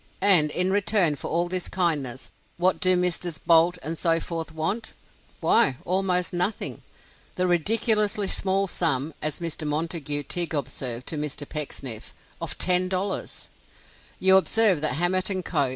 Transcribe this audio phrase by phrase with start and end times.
[0.21, 3.37] And in return for all this kindness, what do Messrs.
[3.37, 4.93] Boult and so forth want?
[5.41, 6.81] Why, almost nothing.
[7.35, 9.67] "The ridiculously small sum," as Mr.
[9.67, 11.47] Montague Tigg observed to Mr.
[11.47, 13.47] Pecksniff, of $10.
[14.17, 15.69] You observe that Hammett & Co.